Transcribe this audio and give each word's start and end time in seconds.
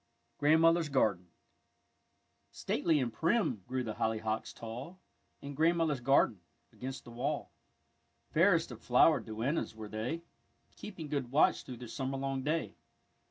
GRANDMOTHER'S 0.39 0.89
GARDEN 0.89 1.27
Stately 2.51 2.99
and 2.99 3.13
prim 3.13 3.61
grew 3.67 3.83
the 3.83 3.93
hollyhocks 3.93 4.51
tall, 4.51 4.99
In 5.43 5.53
grandmother's 5.53 5.99
garden 5.99 6.39
against 6.73 7.03
the 7.03 7.11
wall; 7.11 7.51
Fairest 8.31 8.71
of 8.71 8.81
flower 8.81 9.19
duennas 9.19 9.75
were 9.75 9.87
they, 9.89 10.23
Keeping 10.75 11.07
good 11.07 11.29
watch 11.29 11.61
through 11.63 11.77
the 11.77 11.83
long 11.99 12.41
summer 12.41 12.41
day. 12.41 12.73